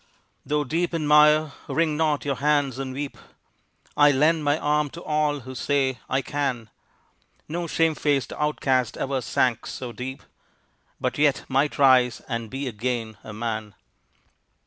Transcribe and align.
Though 0.43 0.63
deep 0.63 0.95
in 0.95 1.05
mire, 1.05 1.51
wring 1.67 1.95
not 1.95 2.25
your 2.25 2.37
hands 2.37 2.79
and 2.79 2.91
weep; 2.91 3.19
I 3.95 4.09
lend 4.09 4.43
my 4.43 4.57
arm 4.57 4.89
to 4.97 5.03
all 5.03 5.41
who 5.41 5.53
say 5.53 5.99
"I 6.09 6.23
can!" 6.23 6.71
No 7.47 7.67
shame 7.67 7.93
faced 7.93 8.33
outcast 8.33 8.97
ever 8.97 9.21
sank 9.21 9.67
so 9.67 9.91
deep, 9.91 10.23
But 10.99 11.19
yet 11.19 11.43
might 11.47 11.77
rise 11.77 12.19
and 12.27 12.49
be 12.49 12.67
again 12.67 13.17
a 13.23 13.31
man! 13.31 13.75